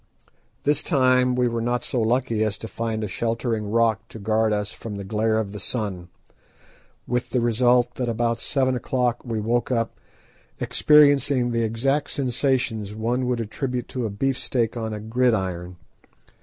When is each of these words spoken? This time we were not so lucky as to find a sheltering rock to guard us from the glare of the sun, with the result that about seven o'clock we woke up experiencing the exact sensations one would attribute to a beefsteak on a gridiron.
This 0.63 0.81
time 0.81 1.35
we 1.35 1.47
were 1.47 1.61
not 1.61 1.83
so 1.83 2.01
lucky 2.01 2.43
as 2.43 2.57
to 2.57 2.67
find 2.67 3.03
a 3.03 3.07
sheltering 3.07 3.69
rock 3.69 4.07
to 4.07 4.17
guard 4.17 4.51
us 4.51 4.71
from 4.71 4.95
the 4.97 5.03
glare 5.03 5.37
of 5.37 5.51
the 5.51 5.59
sun, 5.59 6.09
with 7.05 7.29
the 7.29 7.39
result 7.39 7.93
that 7.97 8.09
about 8.09 8.39
seven 8.39 8.75
o'clock 8.75 9.21
we 9.23 9.39
woke 9.39 9.69
up 9.71 9.99
experiencing 10.59 11.51
the 11.51 11.61
exact 11.61 12.09
sensations 12.09 12.95
one 12.95 13.27
would 13.27 13.39
attribute 13.41 13.87
to 13.89 14.07
a 14.07 14.09
beefsteak 14.09 14.75
on 14.75 14.91
a 14.91 14.99
gridiron. 14.99 15.77